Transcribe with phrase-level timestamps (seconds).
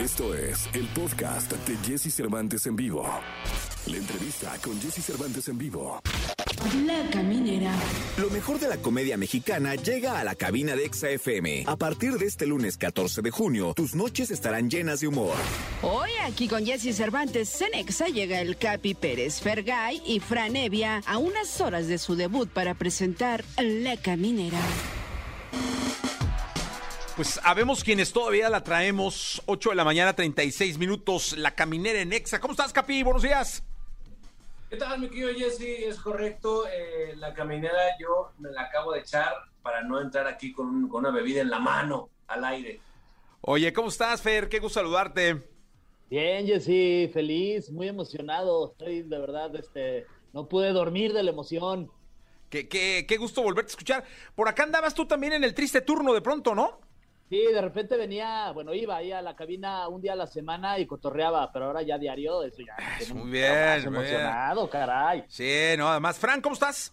[0.00, 3.06] Esto es el podcast de Jesse Cervantes en vivo.
[3.86, 6.00] La entrevista con Jesse Cervantes en vivo.
[6.86, 7.70] La Caminera.
[8.16, 11.64] Lo mejor de la comedia mexicana llega a la cabina de Exa FM.
[11.66, 15.36] A partir de este lunes 14 de junio, tus noches estarán llenas de humor.
[15.82, 21.18] Hoy aquí con Jesse Cervantes Cenexa llega el Capi Pérez Fergay y Fran Evia a
[21.18, 24.60] unas horas de su debut para presentar La Caminera.
[27.16, 29.42] Pues habemos quienes todavía la traemos.
[29.46, 31.36] 8 de la mañana, 36 minutos.
[31.36, 32.40] La caminera en Exa.
[32.40, 33.02] ¿Cómo estás, Capi?
[33.02, 33.62] Buenos días.
[34.70, 35.86] ¿Qué tal, mi querido Jesse?
[35.88, 36.66] Es correcto.
[36.68, 40.88] eh, la caminera yo me la acabo de echar para no entrar aquí con, un-
[40.88, 42.80] con una bebida en la mano, al aire.
[43.42, 44.48] Oye, ¿cómo estás, Fer?
[44.48, 45.42] Qué gusto saludarte.
[46.08, 48.70] Bien, Jessy, feliz, muy emocionado.
[48.72, 51.90] Estoy de verdad, este, no pude dormir de la emoción.
[52.48, 54.04] Qué, qué, qué gusto volverte a escuchar.
[54.34, 56.80] Por acá andabas tú también en el triste turno de pronto, ¿no?
[57.30, 60.78] Sí, de repente venía, bueno, iba ahí a la cabina un día a la semana
[60.80, 62.74] y cotorreaba, pero ahora ya diario, eso ya.
[62.76, 63.94] me tiene muy bien, más muy bien.
[64.16, 65.24] emocionado, caray.
[65.28, 66.18] Sí, no, además.
[66.18, 66.92] Fran, ¿cómo estás?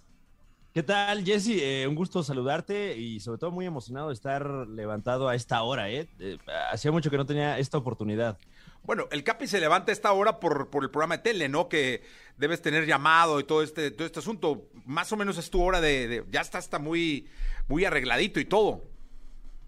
[0.75, 1.57] ¿Qué tal, Jesse?
[1.59, 5.89] Eh, un gusto saludarte y sobre todo muy emocionado de estar levantado a esta hora,
[5.89, 6.07] ¿eh?
[6.19, 6.37] Eh,
[6.71, 8.37] hacía mucho que no tenía esta oportunidad.
[8.83, 11.67] Bueno, el Capi se levanta a esta hora por, por el programa de tele, ¿no?
[11.67, 12.03] Que
[12.37, 14.67] debes tener llamado y todo este, todo este asunto.
[14.85, 16.07] Más o menos es tu hora de.
[16.07, 17.27] de- ya está, está muy,
[17.67, 18.83] muy arregladito y todo.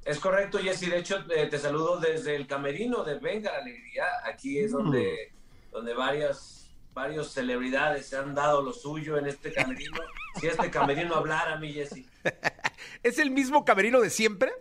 [0.05, 0.89] Es correcto, Jesse.
[0.89, 4.05] De hecho, eh, te saludo desde el camerino de Venga la Alegría.
[4.25, 5.33] Aquí es donde,
[5.71, 9.99] donde varias, varias celebridades se han dado lo suyo en este camerino.
[10.39, 12.05] si este camerino hablara, mi Jesse.
[13.03, 14.51] ¿Es el mismo camerino de siempre?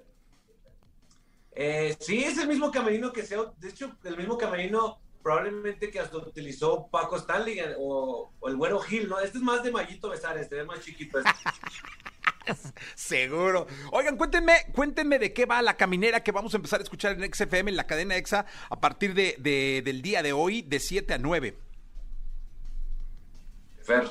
[1.52, 5.98] Eh, sí, es el mismo camerino que sea, de hecho, el mismo camerino probablemente que
[5.98, 9.18] hasta utilizó Paco Stanley eh, o, o el Güero Gil, ¿no?
[9.18, 11.18] Este es más de Mayito Besares, este es más chiquito.
[11.18, 11.30] este.
[12.94, 13.66] Seguro.
[13.92, 17.32] Oigan, cuéntenme, cuéntenme de qué va la caminera que vamos a empezar a escuchar en
[17.32, 21.14] XFM, en la cadena EXA, a partir de, de- del día de hoy, de 7
[21.14, 21.56] a 9.
[23.82, 24.04] Fer.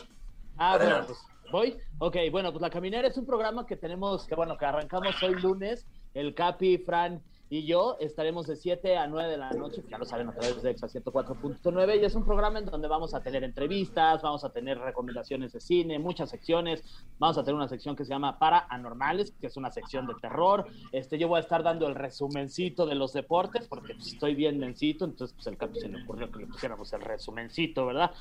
[0.57, 1.13] Ah, bueno, Adelante.
[1.13, 1.77] pues, ¿voy?
[1.99, 5.35] Ok, bueno, pues La Caminera es un programa que tenemos, que bueno, que arrancamos hoy
[5.35, 9.97] lunes, el Capi, Fran y yo estaremos de 7 a 9 de la noche, ya
[9.97, 13.21] lo saben a través de Exa 104.9, y es un programa en donde vamos a
[13.21, 16.83] tener entrevistas, vamos a tener recomendaciones de cine, muchas secciones,
[17.19, 20.15] vamos a tener una sección que se llama Para Anormales, que es una sección de
[20.15, 24.35] terror, este, yo voy a estar dando el resumencito de los deportes, porque pues, estoy
[24.35, 28.11] bien mencito, entonces pues el Capi se le ocurrió que le pusiéramos el resumencito, ¿verdad?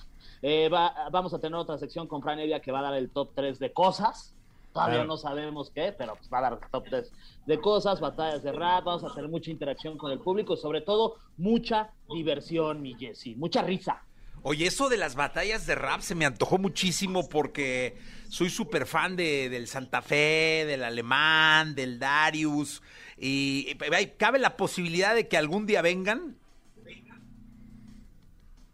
[0.43, 3.11] Eh, va- vamos a tener otra sección con Fran Evia que va a dar el
[3.11, 4.36] top 3 de cosas.
[4.77, 5.09] Todavía Claro.
[5.09, 7.11] no sabemos qué, pero pues va a dar top 3
[7.47, 10.83] de cosas, batallas de rap, vamos a tener mucha interacción con el público y sobre
[10.83, 14.03] todo mucha diversión, mi Jessy, mucha risa.
[14.43, 17.97] Oye, eso de las batallas de rap se me antojó muchísimo porque
[18.29, 22.83] soy súper fan de, del Santa Fe, del Alemán, del Darius.
[23.17, 26.37] Y, y, ¿cabe la posibilidad de que algún día vengan?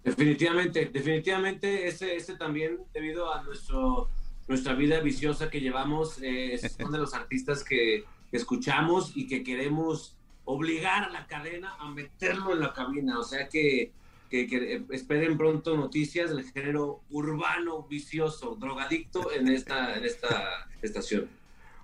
[0.03, 4.11] Definitivamente, definitivamente ese, ese también debido a nuestro,
[4.49, 10.17] nuestra vida viciosa que llevamos, eh, son de los artistas que, escuchamos y que queremos
[10.47, 13.93] obligar a la cadena a meterlo en la cabina, o sea que,
[14.31, 21.29] que, que, esperen pronto noticias del género urbano, vicioso, drogadicto en esta, en esta estación.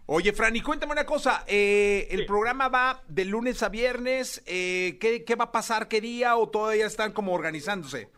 [0.07, 1.45] Oye, Fran, y cuéntame una cosa.
[1.47, 4.43] eh, el programa va de lunes a viernes.
[4.47, 5.87] eh, ¿qué, qué va a pasar?
[5.87, 6.37] ¿Qué día?
[6.37, 8.09] ¿O todavía están como organizándose?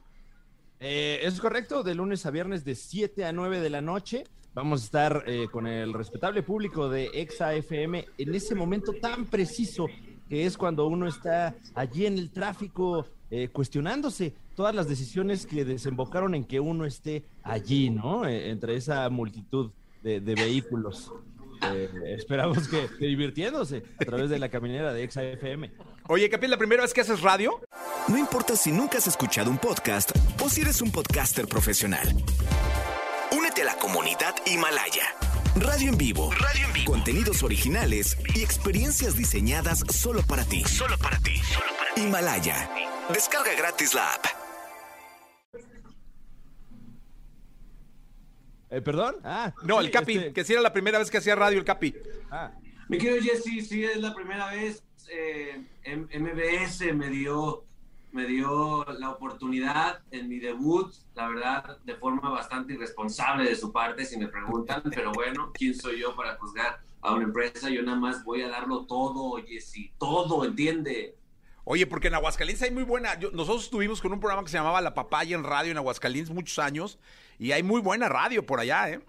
[0.80, 4.24] Eh, es correcto, de lunes a viernes de 7 a 9 de la noche.
[4.54, 9.26] Vamos a estar eh, con el respetable público de Exa FM en ese momento tan
[9.26, 9.86] preciso
[10.28, 15.64] que es cuando uno está allí en el tráfico eh, cuestionándose todas las decisiones que
[15.64, 18.26] desembocaron en que uno esté allí, ¿no?
[18.26, 19.70] Eh, entre esa multitud
[20.02, 21.12] de vehículos.
[21.74, 25.70] Eh, esperamos que, divirtiéndose a través de la caminera de Exa FM.
[26.08, 27.60] Oye, Capi, ¿es la primera vez que haces radio?
[28.08, 30.10] No importa si nunca has escuchado un podcast
[30.42, 32.08] o si eres un podcaster profesional.
[33.36, 35.14] Únete a la comunidad Himalaya.
[35.56, 36.30] Radio en vivo.
[36.32, 36.92] Radio en vivo.
[36.92, 40.64] Contenidos originales y experiencias diseñadas solo para ti.
[40.64, 41.40] Solo para ti.
[41.96, 42.70] Himalaya.
[43.12, 44.39] Descarga gratis la app.
[48.70, 49.16] Eh, ¿Perdón?
[49.24, 51.58] Ah, No, sí, el Capi, este- que si era la primera vez que hacía radio
[51.58, 51.94] el Capi.
[52.30, 52.52] ah.
[52.88, 54.82] Mi querido Jesse, sí es la primera vez.
[55.12, 57.64] eh, MBS me dio,
[58.12, 63.72] me dio la oportunidad en mi debut, la verdad, de forma bastante irresponsable de su
[63.72, 67.70] parte, si me preguntan, pero bueno, ¿quién soy yo para juzgar a una empresa?
[67.70, 71.16] Yo nada más voy a darlo todo, Jesse, todo, ¿entiende?
[71.64, 73.16] Oye, porque en Aguascalientes hay muy buena.
[73.32, 76.58] nosotros estuvimos con un programa que se llamaba La Papaya en radio en Aguascalientes muchos
[76.58, 76.98] años
[77.38, 79.00] y hay muy buena radio por allá, ¿eh?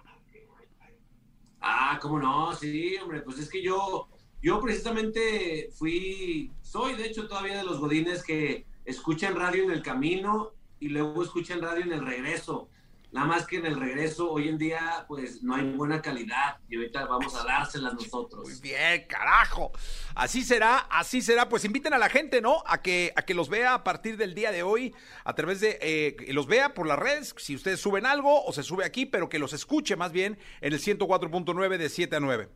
[1.62, 4.10] Ah, cómo no, sí, hombre, pues es que yo,
[4.42, 9.84] yo precisamente fui, soy de hecho todavía de los godines que escuchan radio en el
[9.84, 12.70] camino y luego escuchan radio en el regreso.
[13.12, 16.78] Nada más que en el regreso, hoy en día, pues no hay buena calidad y
[16.78, 18.44] ahorita vamos a dárselas nosotros.
[18.44, 19.74] Muy bien, carajo.
[20.16, 21.50] Así será, así será.
[21.50, 22.64] Pues inviten a la gente, ¿no?
[22.66, 25.78] A que, a que los vea a partir del día de hoy, a través de,
[25.82, 29.28] eh, los vea por las redes, si ustedes suben algo o se sube aquí, pero
[29.28, 32.50] que los escuche más bien en el 104.9 de 7 a 9.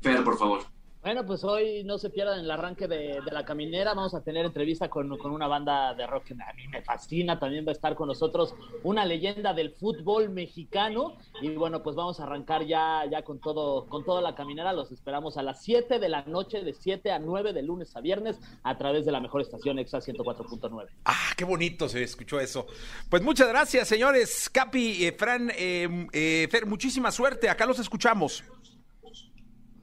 [0.00, 0.77] Fer, por favor.
[1.00, 3.94] Bueno, pues hoy no se pierdan el arranque de, la caminera.
[3.94, 7.38] Vamos a tener entrevista con, con, una banda de rock que a mí me fascina.
[7.38, 11.16] También va a estar con nosotros una leyenda del fútbol mexicano.
[11.40, 14.72] Y bueno, pues vamos a arrancar ya, ya con todo, con toda la caminera.
[14.72, 18.00] Los esperamos a las 7 de la noche, de 7 a 9 de lunes a
[18.00, 20.88] viernes, a través de la mejor estación EXA 104.9.
[21.04, 22.66] Ah, qué bonito se escuchó eso.
[23.08, 24.50] Pues muchas gracias, señores.
[24.50, 27.48] Capi, eh, Fran, eh, eh, Fer, muchísima suerte.
[27.48, 28.42] Acá los escuchamos.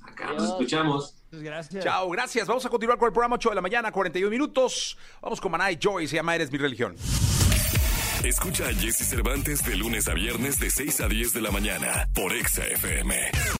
[0.07, 1.15] Acá nos escuchamos.
[1.31, 1.83] Gracias.
[1.83, 2.47] Chao, gracias.
[2.47, 4.97] Vamos a continuar con el programa 8 de la mañana, 41 minutos.
[5.21, 6.95] Vamos con Maná y Joy, se llama Eres mi religión.
[8.23, 12.09] Escucha a Jesse Cervantes de lunes a viernes de 6 a 10 de la mañana
[12.13, 13.55] por Exa FM.